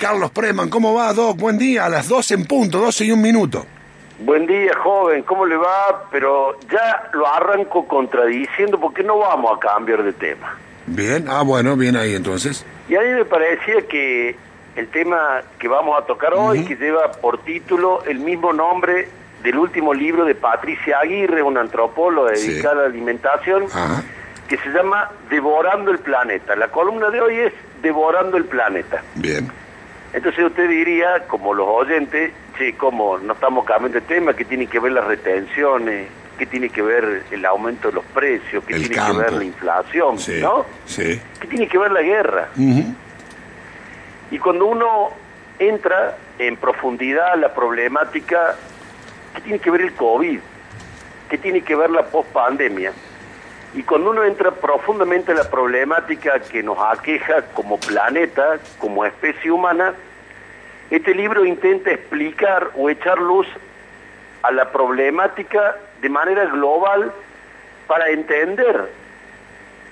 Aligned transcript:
Carlos 0.00 0.30
Preman, 0.30 0.70
¿cómo 0.70 0.94
va, 0.94 1.12
Doc? 1.12 1.36
Buen 1.36 1.58
día, 1.58 1.84
a 1.84 1.90
las 1.90 2.08
12 2.08 2.32
en 2.32 2.46
punto, 2.46 2.78
12 2.78 3.04
y 3.04 3.12
un 3.12 3.20
minuto. 3.20 3.66
Buen 4.20 4.46
día, 4.46 4.72
joven, 4.82 5.22
¿cómo 5.24 5.44
le 5.44 5.56
va? 5.56 6.08
Pero 6.10 6.58
ya 6.72 7.10
lo 7.12 7.26
arranco 7.26 7.86
contradiciendo 7.86 8.80
porque 8.80 9.02
no 9.02 9.18
vamos 9.18 9.58
a 9.58 9.60
cambiar 9.60 10.02
de 10.02 10.14
tema. 10.14 10.56
Bien, 10.86 11.26
ah, 11.28 11.42
bueno, 11.42 11.76
bien 11.76 11.96
ahí 11.96 12.14
entonces. 12.14 12.64
Y 12.88 12.96
a 12.96 13.00
mí 13.02 13.08
me 13.10 13.26
parecía 13.26 13.86
que 13.86 14.36
el 14.74 14.88
tema 14.88 15.42
que 15.58 15.68
vamos 15.68 16.02
a 16.02 16.06
tocar 16.06 16.32
hoy, 16.32 16.64
que 16.64 16.76
lleva 16.76 17.12
por 17.12 17.44
título 17.44 18.02
el 18.04 18.20
mismo 18.20 18.54
nombre 18.54 19.06
del 19.42 19.58
último 19.58 19.92
libro 19.92 20.24
de 20.24 20.34
Patricia 20.34 21.00
Aguirre, 21.00 21.42
una 21.42 21.60
antropóloga 21.60 22.30
dedicada 22.30 22.72
a 22.72 22.82
la 22.82 22.86
alimentación, 22.86 23.66
que 24.48 24.56
se 24.56 24.70
llama 24.70 25.10
Devorando 25.28 25.90
el 25.90 25.98
Planeta. 25.98 26.56
La 26.56 26.68
columna 26.68 27.10
de 27.10 27.20
hoy 27.20 27.36
es 27.36 27.52
Devorando 27.82 28.38
el 28.38 28.46
Planeta. 28.46 29.02
Bien. 29.14 29.60
Entonces 30.12 30.44
usted 30.44 30.68
diría, 30.68 31.26
como 31.28 31.54
los 31.54 31.68
oyentes, 31.68 32.32
che, 32.58 32.74
¿cómo 32.76 33.18
no 33.18 33.32
estamos 33.34 33.64
cambiando 33.64 34.00
de 34.00 34.06
tema? 34.06 34.34
¿Qué 34.34 34.44
tiene 34.44 34.66
que 34.66 34.80
ver 34.80 34.92
las 34.92 35.04
retenciones? 35.04 36.08
¿Qué 36.36 36.46
tiene 36.46 36.70
que 36.70 36.82
ver 36.82 37.24
el 37.30 37.44
aumento 37.44 37.88
de 37.88 37.94
los 37.94 38.04
precios? 38.06 38.64
¿Qué 38.64 38.74
tiene 38.74 38.94
que 38.94 39.12
ver 39.12 39.32
la 39.32 39.44
inflación? 39.44 40.16
¿No? 40.40 40.66
Sí. 40.86 41.20
¿Qué 41.38 41.46
tiene 41.46 41.68
que 41.68 41.78
ver 41.78 41.92
la 41.92 42.02
guerra? 42.02 42.48
Y 44.30 44.38
cuando 44.38 44.66
uno 44.66 45.10
entra 45.58 46.16
en 46.38 46.56
profundidad 46.56 47.32
a 47.32 47.36
la 47.36 47.54
problemática, 47.54 48.56
¿qué 49.34 49.42
tiene 49.42 49.58
que 49.58 49.70
ver 49.70 49.82
el 49.82 49.92
COVID? 49.94 50.40
¿Qué 51.28 51.38
tiene 51.38 51.60
que 51.60 51.76
ver 51.76 51.90
la 51.90 52.06
pospandemia? 52.06 52.92
Y 53.74 53.84
cuando 53.84 54.10
uno 54.10 54.24
entra 54.24 54.50
profundamente 54.50 55.30
en 55.30 55.38
la 55.38 55.48
problemática 55.48 56.40
que 56.40 56.62
nos 56.62 56.78
aqueja 56.78 57.42
como 57.54 57.78
planeta, 57.78 58.58
como 58.78 59.04
especie 59.04 59.50
humana, 59.52 59.94
este 60.90 61.14
libro 61.14 61.44
intenta 61.44 61.92
explicar 61.92 62.70
o 62.76 62.90
echar 62.90 63.18
luz 63.18 63.46
a 64.42 64.50
la 64.50 64.70
problemática 64.72 65.76
de 66.00 66.08
manera 66.08 66.46
global 66.46 67.12
para 67.86 68.08
entender 68.08 68.90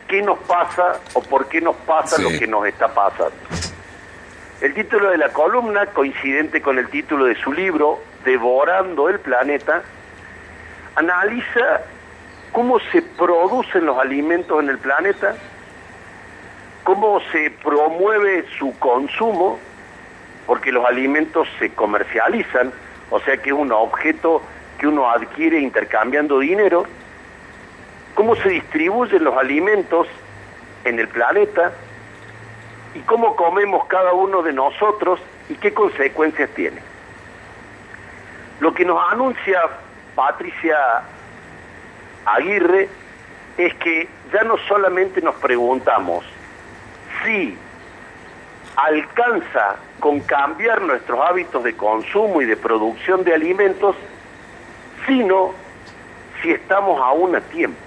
qué 0.08 0.22
nos 0.22 0.38
pasa 0.40 1.00
o 1.14 1.22
por 1.22 1.48
qué 1.48 1.60
nos 1.60 1.76
pasa 1.76 2.20
lo 2.20 2.30
que 2.30 2.46
nos 2.46 2.66
está 2.66 2.88
pasando. 2.88 3.36
El 4.60 4.74
título 4.74 5.10
de 5.10 5.18
la 5.18 5.28
columna, 5.28 5.86
coincidente 5.86 6.60
con 6.60 6.78
el 6.78 6.88
título 6.88 7.26
de 7.26 7.36
su 7.36 7.52
libro, 7.52 8.00
Devorando 8.24 9.08
el 9.08 9.20
Planeta, 9.20 9.82
analiza 10.96 11.82
cómo 12.50 12.80
se 12.90 13.02
producen 13.02 13.86
los 13.86 13.98
alimentos 13.98 14.60
en 14.60 14.70
el 14.70 14.78
planeta, 14.78 15.36
cómo 16.82 17.20
se 17.30 17.52
promueve 17.62 18.46
su 18.58 18.76
consumo, 18.80 19.60
porque 20.48 20.72
los 20.72 20.86
alimentos 20.86 21.46
se 21.58 21.74
comercializan, 21.74 22.72
o 23.10 23.20
sea 23.20 23.36
que 23.36 23.50
es 23.50 23.54
un 23.54 23.70
objeto 23.70 24.40
que 24.78 24.86
uno 24.86 25.10
adquiere 25.10 25.60
intercambiando 25.60 26.38
dinero, 26.38 26.86
cómo 28.14 28.34
se 28.34 28.48
distribuyen 28.48 29.24
los 29.24 29.36
alimentos 29.36 30.08
en 30.86 30.98
el 30.98 31.06
planeta 31.08 31.72
y 32.94 33.00
cómo 33.00 33.36
comemos 33.36 33.84
cada 33.88 34.14
uno 34.14 34.40
de 34.40 34.54
nosotros 34.54 35.20
y 35.50 35.54
qué 35.56 35.74
consecuencias 35.74 36.48
tiene. 36.54 36.80
Lo 38.60 38.72
que 38.72 38.86
nos 38.86 38.98
anuncia 39.12 39.60
Patricia 40.14 40.78
Aguirre 42.24 42.88
es 43.58 43.74
que 43.74 44.08
ya 44.32 44.44
no 44.44 44.56
solamente 44.66 45.20
nos 45.20 45.34
preguntamos 45.34 46.24
si 47.22 47.54
alcanza 48.84 49.76
con 49.98 50.20
cambiar 50.20 50.82
nuestros 50.82 51.18
hábitos 51.20 51.64
de 51.64 51.76
consumo 51.76 52.40
y 52.40 52.44
de 52.44 52.56
producción 52.56 53.24
de 53.24 53.34
alimentos, 53.34 53.96
sino 55.06 55.52
si 56.40 56.52
estamos 56.52 57.00
aún 57.00 57.34
a 57.34 57.40
tiempo. 57.40 57.78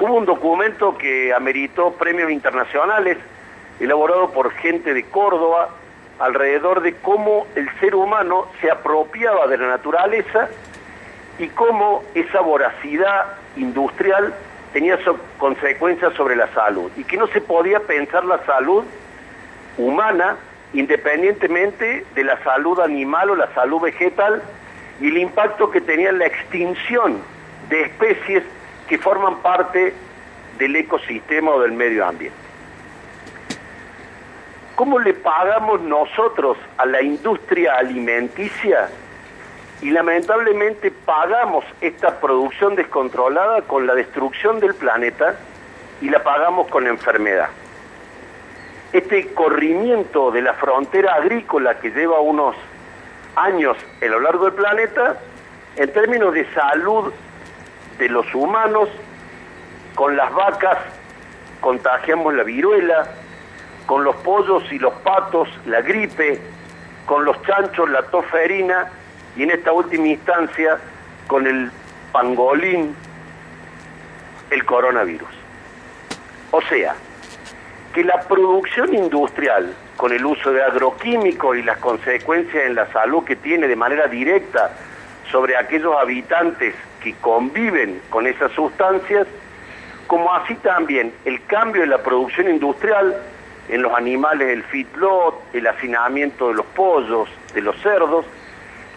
Hubo 0.00 0.14
un 0.14 0.26
documento 0.26 0.98
que 0.98 1.32
ameritó 1.32 1.92
premios 1.92 2.30
internacionales, 2.30 3.16
elaborado 3.78 4.30
por 4.32 4.50
gente 4.52 4.92
de 4.92 5.04
Córdoba, 5.04 5.70
alrededor 6.18 6.80
de 6.80 6.94
cómo 6.94 7.46
el 7.54 7.68
ser 7.78 7.94
humano 7.94 8.46
se 8.60 8.70
apropiaba 8.70 9.46
de 9.46 9.56
la 9.56 9.68
naturaleza 9.68 10.48
y 11.38 11.46
cómo 11.48 12.02
esa 12.14 12.40
voracidad 12.40 13.26
industrial 13.56 14.34
tenía 14.72 14.98
consecuencias 15.38 16.12
sobre 16.14 16.34
la 16.34 16.48
salud 16.48 16.90
y 16.96 17.04
que 17.04 17.16
no 17.16 17.28
se 17.28 17.40
podía 17.40 17.78
pensar 17.80 18.24
la 18.24 18.44
salud 18.44 18.84
humana 19.78 20.36
independientemente 20.74 22.04
de 22.14 22.24
la 22.24 22.42
salud 22.42 22.78
animal 22.80 23.30
o 23.30 23.36
la 23.36 23.52
salud 23.54 23.80
vegetal 23.80 24.42
y 25.00 25.08
el 25.08 25.16
impacto 25.16 25.70
que 25.70 25.80
tenía 25.80 26.12
la 26.12 26.26
extinción 26.26 27.22
de 27.70 27.82
especies 27.82 28.42
que 28.88 28.98
forman 28.98 29.38
parte 29.38 29.94
del 30.58 30.76
ecosistema 30.76 31.52
o 31.52 31.60
del 31.60 31.72
medio 31.72 32.04
ambiente. 32.04 32.36
¿Cómo 34.74 34.98
le 34.98 35.14
pagamos 35.14 35.80
nosotros 35.80 36.56
a 36.76 36.86
la 36.86 37.02
industria 37.02 37.76
alimenticia 37.76 38.88
y 39.80 39.90
lamentablemente 39.90 40.90
pagamos 40.90 41.64
esta 41.80 42.20
producción 42.20 42.74
descontrolada 42.74 43.62
con 43.62 43.86
la 43.86 43.94
destrucción 43.94 44.60
del 44.60 44.74
planeta 44.74 45.36
y 46.00 46.08
la 46.08 46.22
pagamos 46.22 46.68
con 46.68 46.86
enfermedad. 46.86 47.48
Este 48.92 49.32
corrimiento 49.34 50.30
de 50.30 50.42
la 50.42 50.54
frontera 50.54 51.14
agrícola 51.14 51.78
que 51.78 51.90
lleva 51.90 52.20
unos 52.20 52.56
años 53.36 53.76
a 54.00 54.04
lo 54.06 54.20
largo 54.20 54.46
del 54.46 54.54
planeta, 54.54 55.18
en 55.76 55.92
términos 55.92 56.32
de 56.34 56.50
salud 56.54 57.12
de 57.98 58.08
los 58.08 58.34
humanos, 58.34 58.88
con 59.94 60.16
las 60.16 60.32
vacas 60.32 60.78
contagiamos 61.60 62.34
la 62.34 62.44
viruela, 62.44 63.08
con 63.86 64.04
los 64.04 64.16
pollos 64.16 64.62
y 64.70 64.78
los 64.78 64.94
patos 64.94 65.48
la 65.66 65.80
gripe, 65.80 66.40
con 67.06 67.24
los 67.24 67.40
chanchos 67.42 67.88
la 67.90 68.02
toferina 68.02 68.90
y 69.36 69.42
en 69.42 69.50
esta 69.50 69.72
última 69.72 70.08
instancia 70.08 70.78
con 71.26 71.46
el 71.46 71.70
pangolín 72.12 72.94
el 74.50 74.64
coronavirus. 74.64 75.28
O 76.50 76.60
sea, 76.62 76.94
que 77.98 78.04
la 78.04 78.20
producción 78.20 78.94
industrial 78.94 79.74
con 79.96 80.12
el 80.12 80.24
uso 80.24 80.52
de 80.52 80.62
agroquímicos 80.62 81.56
y 81.56 81.62
las 81.64 81.78
consecuencias 81.78 82.66
en 82.66 82.76
la 82.76 82.86
salud 82.92 83.24
que 83.24 83.34
tiene 83.34 83.66
de 83.66 83.74
manera 83.74 84.06
directa 84.06 84.70
sobre 85.32 85.56
aquellos 85.56 85.96
habitantes 86.00 86.76
que 87.02 87.16
conviven 87.16 88.00
con 88.08 88.28
esas 88.28 88.52
sustancias, 88.52 89.26
como 90.06 90.32
así 90.32 90.54
también 90.54 91.12
el 91.24 91.44
cambio 91.46 91.80
de 91.80 91.88
la 91.88 91.98
producción 92.00 92.48
industrial 92.48 93.16
en 93.68 93.82
los 93.82 93.92
animales, 93.92 94.46
el 94.46 94.62
feedlot, 94.62 95.34
el 95.52 95.66
hacinamiento 95.66 96.50
de 96.50 96.54
los 96.54 96.66
pollos, 96.66 97.28
de 97.52 97.62
los 97.62 97.76
cerdos, 97.82 98.24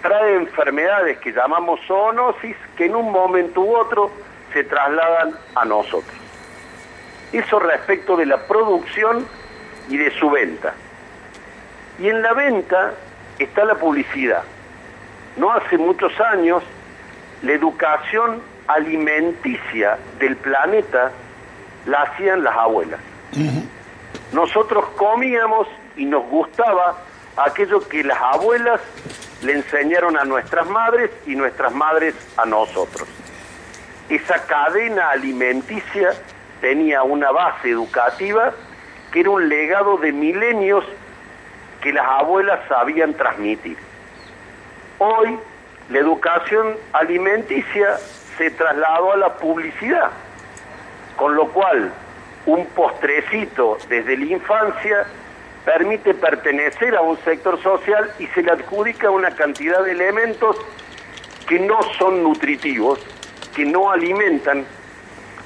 trae 0.03 0.35
enfermedades 0.35 1.17
que 1.17 1.31
llamamos 1.31 1.79
zoonosis 1.87 2.55
que 2.77 2.85
en 2.85 2.95
un 2.95 3.11
momento 3.11 3.61
u 3.61 3.77
otro 3.77 4.11
se 4.53 4.63
trasladan 4.63 5.33
a 5.55 5.65
nosotros. 5.65 6.20
Eso 7.31 7.59
respecto 7.59 8.17
de 8.17 8.25
la 8.25 8.37
producción 8.45 9.25
y 9.89 9.97
de 9.97 10.11
su 10.19 10.29
venta. 10.29 10.73
Y 11.99 12.09
en 12.09 12.21
la 12.21 12.33
venta 12.33 12.93
está 13.39 13.63
la 13.65 13.75
publicidad. 13.75 14.43
No 15.37 15.51
hace 15.51 15.77
muchos 15.77 16.11
años 16.19 16.63
la 17.41 17.53
educación 17.53 18.41
alimenticia 18.67 19.97
del 20.19 20.35
planeta 20.35 21.11
la 21.85 22.03
hacían 22.03 22.43
las 22.43 22.55
abuelas. 22.55 22.99
Nosotros 24.31 24.85
comíamos 24.97 25.67
y 25.95 26.05
nos 26.05 26.23
gustaba 26.29 26.97
aquello 27.37 27.87
que 27.87 28.03
las 28.03 28.21
abuelas 28.21 28.81
le 29.41 29.53
enseñaron 29.53 30.17
a 30.17 30.23
nuestras 30.23 30.67
madres 30.69 31.09
y 31.25 31.35
nuestras 31.35 31.73
madres 31.73 32.13
a 32.37 32.45
nosotros. 32.45 33.07
Esa 34.09 34.45
cadena 34.45 35.09
alimenticia 35.09 36.13
tenía 36.61 37.03
una 37.03 37.31
base 37.31 37.71
educativa 37.71 38.53
que 39.11 39.21
era 39.21 39.29
un 39.31 39.49
legado 39.49 39.97
de 39.97 40.13
milenios 40.13 40.85
que 41.81 41.91
las 41.91 42.05
abuelas 42.05 42.59
sabían 42.69 43.13
transmitir. 43.15 43.77
Hoy 44.99 45.37
la 45.89 45.99
educación 45.99 46.77
alimenticia 46.93 47.97
se 48.37 48.51
trasladó 48.51 49.11
a 49.13 49.17
la 49.17 49.33
publicidad, 49.33 50.11
con 51.17 51.35
lo 51.35 51.47
cual 51.49 51.91
un 52.45 52.65
postrecito 52.67 53.77
desde 53.89 54.15
la 54.15 54.25
infancia 54.25 55.05
permite 55.65 56.13
pertenecer 56.13 56.95
a 56.95 57.01
un 57.01 57.17
sector 57.19 57.61
social 57.61 58.11
y 58.19 58.27
se 58.27 58.41
le 58.43 58.51
adjudica 58.51 59.09
una 59.09 59.31
cantidad 59.31 59.83
de 59.83 59.91
elementos 59.91 60.55
que 61.47 61.59
no 61.59 61.81
son 61.99 62.23
nutritivos, 62.23 62.99
que 63.55 63.65
no 63.65 63.91
alimentan 63.91 64.65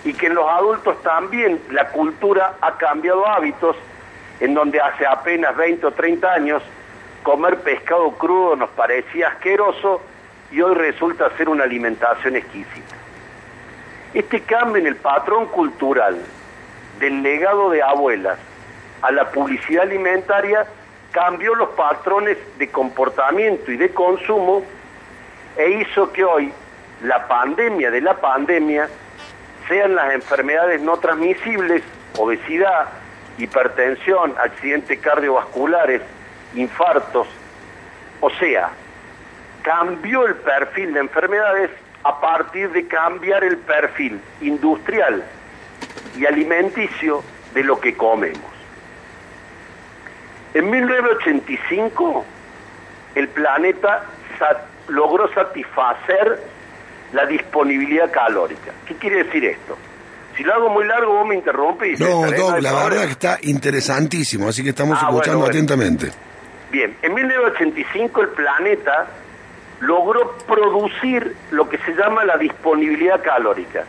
y 0.06 0.14
que 0.14 0.28
en 0.28 0.36
los 0.36 0.48
adultos 0.48 1.02
también 1.02 1.60
la 1.72 1.90
cultura 1.90 2.54
ha 2.62 2.78
cambiado 2.78 3.28
hábitos 3.28 3.76
en 4.40 4.54
donde 4.54 4.80
hace 4.80 5.06
apenas 5.06 5.58
20 5.58 5.88
o 5.88 5.92
30 5.92 6.32
años 6.32 6.64
comer 7.24 7.58
pescado 7.62 8.12
crudo 8.12 8.56
nos 8.56 8.70
parecía 8.70 9.30
asqueroso 9.30 10.02
y 10.52 10.62
hoy 10.62 10.76
resulta 10.76 11.36
ser 11.38 11.50
una 11.50 11.64
alimentación 11.64 12.36
exquisita. 12.36 12.96
Este 14.14 14.42
cambio 14.42 14.78
en 14.78 14.88
el 14.88 14.96
patrón 14.96 15.48
cultural 15.48 16.22
del 17.00 17.24
legado 17.24 17.72
de 17.72 17.82
abuelas 17.82 18.38
a 19.02 19.12
la 19.12 19.32
publicidad 19.32 19.84
alimentaria 19.84 20.68
cambió 21.12 21.56
los 21.56 21.70
patrones 21.70 22.38
de 22.60 22.70
comportamiento 22.70 23.72
y 23.72 23.78
de 23.78 23.90
consumo 23.90 24.64
e 25.58 25.70
hizo 25.70 26.12
que 26.12 26.24
hoy 26.24 26.54
la 27.02 27.28
pandemia 27.28 27.90
de 27.90 28.02
la 28.02 28.16
pandemia 28.16 28.88
sean 29.68 29.96
las 29.96 30.14
enfermedades 30.14 30.82
no 30.82 30.98
transmisibles, 30.98 31.84
obesidad, 32.18 32.90
hipertensión, 33.38 34.36
accidentes 34.38 35.00
cardiovasculares, 35.00 36.02
infartos. 36.56 37.28
O 38.22 38.30
sea, 38.32 38.70
cambió 39.62 40.26
el 40.26 40.36
perfil 40.36 40.94
de 40.94 41.00
enfermedades 41.02 41.72
a 42.04 42.20
partir 42.22 42.70
de 42.72 42.88
cambiar 42.88 43.44
el 43.44 43.58
perfil 43.58 44.22
industrial 44.42 45.24
y 46.18 46.26
alimenticio 46.26 47.24
de 47.54 47.64
lo 47.64 47.80
que 47.80 47.96
comemos. 47.98 48.56
En 50.54 50.70
1985, 50.70 52.26
el 53.16 53.28
planeta 53.30 54.04
logró 54.88 55.34
satisfacer 55.34 56.44
la 57.14 57.26
disponibilidad 57.26 58.12
calórica. 58.12 58.72
¿Qué 58.86 58.96
quiere 58.96 59.24
decir 59.24 59.46
esto? 59.46 59.78
Si 60.36 60.44
lo 60.44 60.54
hago 60.54 60.70
muy 60.70 60.86
largo, 60.86 61.14
vos 61.14 61.28
me 61.28 61.36
interrumpes. 61.36 62.00
Y 62.00 62.04
no, 62.04 62.26
no, 62.26 62.60
la 62.60 62.74
verdad 62.74 63.06
que 63.06 63.12
está 63.12 63.38
interesantísimo, 63.42 64.50
así 64.50 64.64
que 64.64 64.70
estamos 64.70 64.98
ah, 65.02 65.08
escuchando 65.08 65.46
atentamente. 65.46 66.12
Bien, 66.72 66.96
en 67.02 67.14
1985 67.14 68.22
el 68.22 68.30
planeta 68.30 69.08
logró 69.80 70.38
producir 70.46 71.36
lo 71.52 71.70
que 71.70 71.78
se 71.80 71.94
llama 71.94 72.26
la 72.26 72.38
disponibilidad 72.38 73.22
calórica, 73.22 73.86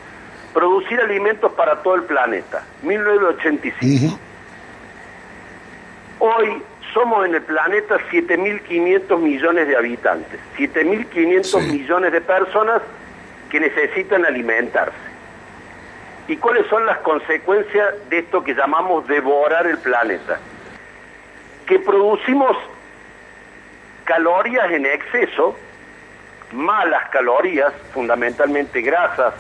producir 0.53 1.01
alimentos 1.01 1.53
para 1.53 1.83
todo 1.83 1.97
el 1.97 2.03
planeta, 2.03 2.63
1985. 2.83 4.19
Hoy 6.19 6.63
somos 6.95 7.27
en 7.27 7.35
el 7.35 7.43
planeta 7.43 7.97
7.500 8.11 9.19
millones 9.19 9.69
de 9.69 9.77
habitantes, 9.77 10.41
7.500 10.57 11.73
millones 11.73 12.13
de 12.13 12.21
personas 12.21 12.83
que 13.51 13.61
necesitan 13.61 14.25
alimentarse. 14.25 14.97
¿Y 16.29 16.37
cuáles 16.37 16.67
son 16.67 16.87
las 16.87 16.99
consecuencias 16.99 17.95
de 18.09 18.19
esto 18.19 18.43
que 18.43 18.55
llamamos 18.55 19.07
devorar 19.07 19.67
el 19.67 19.79
planeta? 19.79 20.39
Que 21.67 21.79
producimos 21.79 22.57
calorías 24.05 24.71
en 24.73 24.87
exceso, 24.87 25.57
malas 26.53 27.09
calorías, 27.11 27.73
fundamentalmente 27.93 28.81
grasas, 28.81 29.35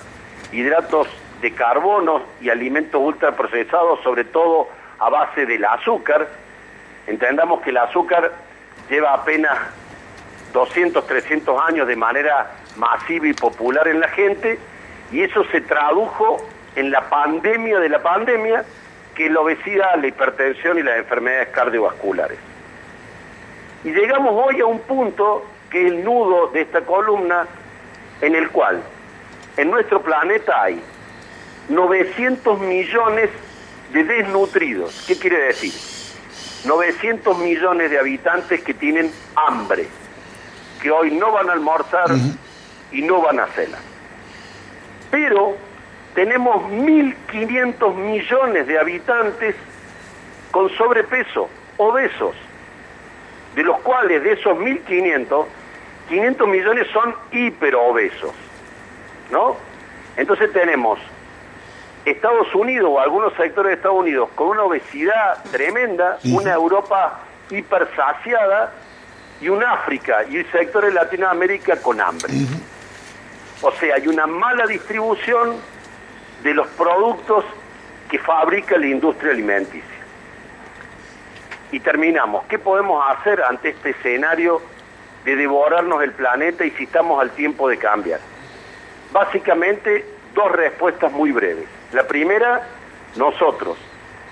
hidratos 0.52 1.08
de 1.40 1.52
carbono 1.52 2.22
y 2.40 2.50
alimentos 2.50 3.00
ultraprocesados, 3.00 4.00
sobre 4.02 4.24
todo 4.24 4.68
a 4.98 5.10
base 5.10 5.44
del 5.44 5.64
azúcar, 5.64 6.26
Entendamos 7.06 7.62
que 7.62 7.70
el 7.70 7.76
azúcar 7.76 8.32
lleva 8.90 9.14
apenas 9.14 9.56
200, 10.52 11.06
300 11.06 11.60
años 11.68 11.86
de 11.86 11.96
manera 11.96 12.50
masiva 12.76 13.26
y 13.28 13.32
popular 13.32 13.86
en 13.88 14.00
la 14.00 14.08
gente 14.08 14.58
y 15.12 15.22
eso 15.22 15.44
se 15.52 15.60
tradujo 15.60 16.38
en 16.74 16.90
la 16.90 17.08
pandemia 17.08 17.78
de 17.78 17.88
la 17.88 18.02
pandemia, 18.02 18.64
que 19.14 19.26
es 19.26 19.32
la 19.32 19.40
obesidad, 19.40 19.96
la 20.00 20.06
hipertensión 20.06 20.78
y 20.78 20.82
las 20.82 20.98
enfermedades 20.98 21.48
cardiovasculares. 21.48 22.38
Y 23.84 23.90
llegamos 23.90 24.32
hoy 24.34 24.60
a 24.60 24.66
un 24.66 24.80
punto 24.80 25.44
que 25.70 25.86
es 25.86 25.92
el 25.92 26.04
nudo 26.04 26.48
de 26.48 26.62
esta 26.62 26.82
columna 26.82 27.46
en 28.20 28.34
el 28.34 28.50
cual 28.50 28.82
en 29.56 29.70
nuestro 29.70 30.02
planeta 30.02 30.62
hay 30.62 30.82
900 31.68 32.58
millones 32.60 33.30
de 33.92 34.04
desnutridos. 34.04 35.04
¿Qué 35.06 35.18
quiere 35.18 35.38
decir? 35.38 35.72
900 36.66 37.38
millones 37.38 37.90
de 37.90 37.98
habitantes 37.98 38.62
que 38.62 38.74
tienen 38.74 39.10
hambre, 39.34 39.88
que 40.82 40.90
hoy 40.90 41.12
no 41.12 41.32
van 41.32 41.48
a 41.48 41.52
almorzar 41.52 42.10
y 42.92 43.02
no 43.02 43.20
van 43.20 43.40
a 43.40 43.46
cenar. 43.48 43.80
Pero 45.10 45.56
tenemos 46.14 46.62
1.500 46.70 47.94
millones 47.94 48.66
de 48.66 48.78
habitantes 48.78 49.54
con 50.50 50.70
sobrepeso, 50.76 51.48
obesos, 51.76 52.34
de 53.54 53.62
los 53.62 53.78
cuales 53.80 54.22
de 54.22 54.32
esos 54.32 54.56
1.500, 54.56 55.44
500 56.08 56.48
millones 56.48 56.86
son 56.92 57.14
hiperobesos, 57.32 58.32
¿no? 59.30 59.56
Entonces 60.16 60.52
tenemos 60.52 60.98
Estados 62.06 62.54
Unidos 62.54 62.88
o 62.90 63.00
algunos 63.00 63.34
sectores 63.34 63.70
de 63.70 63.74
Estados 63.74 63.98
Unidos 63.98 64.30
con 64.34 64.48
una 64.48 64.62
obesidad 64.62 65.42
tremenda, 65.50 66.18
una 66.24 66.52
Europa 66.54 67.20
hipersaciada 67.50 68.72
y 69.40 69.48
un 69.48 69.62
África 69.62 70.24
y 70.28 70.36
el 70.36 70.50
sector 70.50 70.84
de 70.84 70.92
Latinoamérica 70.92 71.76
con 71.82 72.00
hambre. 72.00 72.32
O 73.62 73.72
sea, 73.72 73.94
hay 73.96 74.06
una 74.08 74.26
mala 74.26 74.66
distribución 74.66 75.56
de 76.42 76.54
los 76.54 76.66
productos 76.68 77.44
que 78.10 78.18
fabrica 78.18 78.76
la 78.78 78.86
industria 78.86 79.32
alimenticia. 79.32 79.82
Y 81.72 81.80
terminamos. 81.80 82.44
¿Qué 82.46 82.58
podemos 82.58 83.04
hacer 83.08 83.42
ante 83.42 83.70
este 83.70 83.90
escenario 83.90 84.60
de 85.24 85.34
devorarnos 85.34 86.02
el 86.02 86.12
planeta 86.12 86.64
y 86.64 86.70
si 86.72 86.84
estamos 86.84 87.20
al 87.20 87.30
tiempo 87.30 87.68
de 87.68 87.78
cambiar? 87.78 88.20
Básicamente, 89.12 90.06
dos 90.34 90.52
respuestas 90.52 91.10
muy 91.10 91.32
breves. 91.32 91.66
La 91.92 92.06
primera, 92.06 92.62
nosotros, 93.16 93.76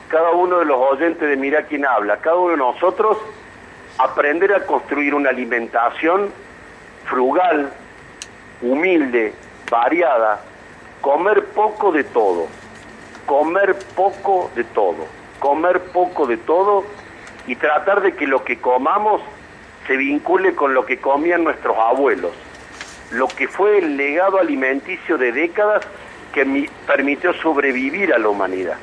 cada 0.08 0.30
uno 0.30 0.60
de 0.60 0.66
los 0.66 0.78
oyentes 0.78 1.28
de 1.28 1.36
Mira 1.36 1.62
quién 1.62 1.84
habla, 1.84 2.18
cada 2.18 2.36
uno 2.36 2.50
de 2.52 2.58
nosotros 2.58 3.18
aprender 3.98 4.52
a 4.54 4.66
construir 4.66 5.14
una 5.14 5.30
alimentación 5.30 6.30
frugal, 7.06 7.72
humilde, 8.64 9.32
variada, 9.70 10.40
comer 11.00 11.44
poco 11.46 11.92
de 11.92 12.04
todo, 12.04 12.46
comer 13.26 13.76
poco 13.94 14.50
de 14.54 14.64
todo, 14.64 15.06
comer 15.38 15.80
poco 15.80 16.26
de 16.26 16.36
todo 16.38 16.84
y 17.46 17.56
tratar 17.56 18.00
de 18.00 18.14
que 18.14 18.26
lo 18.26 18.42
que 18.44 18.58
comamos 18.58 19.20
se 19.86 19.96
vincule 19.96 20.54
con 20.54 20.72
lo 20.72 20.86
que 20.86 20.98
comían 20.98 21.44
nuestros 21.44 21.76
abuelos, 21.76 22.32
lo 23.10 23.28
que 23.28 23.48
fue 23.48 23.78
el 23.78 23.96
legado 23.96 24.38
alimenticio 24.38 25.18
de 25.18 25.32
décadas 25.32 25.86
que 26.32 26.68
permitió 26.86 27.34
sobrevivir 27.34 28.12
a 28.14 28.18
la 28.18 28.28
humanidad. 28.28 28.78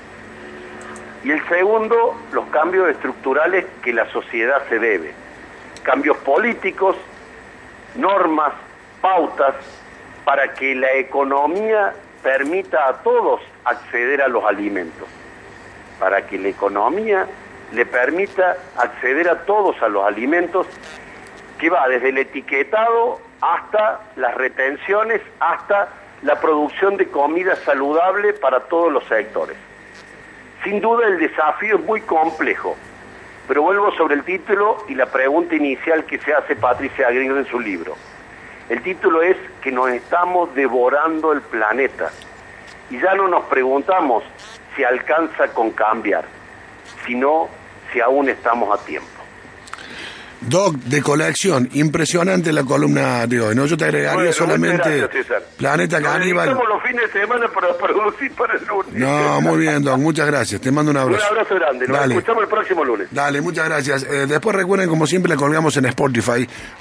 Y 1.24 1.32
el 1.32 1.48
segundo, 1.48 2.15
los 2.32 2.46
cambios 2.48 2.89
estructurales 2.89 3.65
que 3.84 3.94
la 3.94 4.10
sociedad 4.12 4.62
se 4.70 4.79
debe. 4.79 5.13
Cambios 5.84 6.17
políticos, 6.17 6.96
normas, 7.96 8.53
pautas, 9.01 9.55
para 10.24 10.53
que 10.53 10.75
la 10.75 10.93
economía 10.93 11.93
permita 12.24 12.88
a 12.88 12.93
todos 13.03 13.41
acceder 13.65 14.22
a 14.22 14.27
los 14.27 14.43
alimentos. 14.43 15.08
Para 16.00 16.25
que 16.27 16.38
la 16.38 16.50
economía 16.50 17.27
le 17.72 17.86
permita 17.86 18.58
acceder 18.77 19.29
a 19.29 19.46
todos 19.46 19.81
a 19.81 19.88
los 19.88 20.05
alimentos, 20.05 20.67
que 21.58 21.70
va 21.70 21.88
desde 21.88 22.10
el 22.10 22.17
etiquetado 22.17 23.20
hasta 23.41 24.01
las 24.15 24.36
retenciones, 24.36 25.22
hasta 25.39 25.89
la 26.22 26.39
producción 26.39 26.98
de 26.98 27.08
comida 27.08 27.55
saludable 27.58 28.34
para 28.34 28.62
todos 28.62 28.91
los 28.91 29.03
sectores. 29.05 29.58
Sin 30.63 30.79
duda 30.79 31.08
el 31.08 31.17
desafío 31.17 31.77
es 31.77 31.84
muy 31.84 32.01
complejo, 32.01 32.75
pero 33.48 33.63
vuelvo 33.63 33.91
sobre 33.93 34.15
el 34.15 34.24
título 34.24 34.84
y 34.88 34.96
la 34.96 35.08
pregunta 35.08 35.55
inicial 35.55 36.05
que 36.05 36.20
se 36.20 36.34
hace 36.34 36.55
Patricia 36.55 37.08
Agrigo 37.08 37.38
en 37.38 37.46
su 37.46 37.60
libro. 37.60 37.96
El 38.72 38.82
título 38.84 39.22
es 39.22 39.36
que 39.62 39.70
nos 39.70 39.90
estamos 39.90 40.56
devorando 40.56 41.34
el 41.34 41.42
planeta 41.42 42.10
y 42.90 43.01
ya 43.01 43.13
no 43.16 43.28
nos 43.28 43.44
preguntamos 43.48 44.24
si 44.74 44.82
alcanza 44.82 45.50
con 45.50 45.72
cambiar, 45.72 46.24
sino 47.06 47.50
si 47.92 48.00
aún 48.00 48.30
estamos 48.30 48.80
a 48.80 48.82
tiempo. 48.86 49.10
Doc 50.42 50.74
de 50.75 51.04
colección, 51.04 51.70
impresionante 51.74 52.51
la 52.51 52.63
columna 52.63 53.28
de 53.28 53.42
hoy, 53.42 53.56
¿no? 53.56 53.68
Yo 53.68 53.78
te 53.78 53.86
agregaría 53.86 54.34
solamente 54.34 55.08
Planeta 55.56 56.01
Caníbal. 56.01 56.50
Estamos 56.50 56.68
los 56.68 56.82
fines 56.82 57.13
de 57.13 57.22
semana 57.22 57.48
para 57.50 57.78
producir 57.78 58.32
para 58.32 58.56
el 58.56 58.66
lunes. 58.66 58.94
No, 58.94 59.42
muy 59.42 59.60
bien, 59.60 59.84
Doc, 59.84 60.00
muchas 60.00 60.25
gracias. 60.25 60.60
Te 60.60 60.72
mando 60.72 60.90
un 60.90 60.98
abrazo. 60.98 61.24
Un 61.30 61.38
abrazo 61.38 61.56
grande, 61.56 61.88
nos 61.88 62.08
escuchamos 62.08 62.44
el 62.44 62.50
próximo 62.50 62.84
lunes. 62.84 63.08
Dale, 63.12 63.40
muchas 63.40 63.66
gracias. 63.66 64.04
Eh, 64.04 64.25
después 64.25 64.56
recuerden, 64.56 64.90
como 64.90 65.06
siempre, 65.06 65.30
la 65.30 65.36
colgamos 65.36 65.78
en 65.78 65.86
Spotify. 65.86 66.48